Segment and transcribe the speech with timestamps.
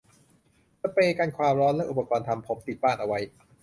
[0.81, 3.19] สเปรย์กันความร้อน และอุปกรณ์ทำผม ติดบ้านเอาไว้